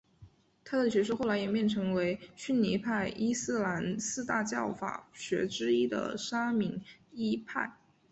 [0.65, 6.81] 他的学说后来演变成为逊尼派伊斯兰四大教法学之一的沙斐
[7.11, 7.77] 仪派。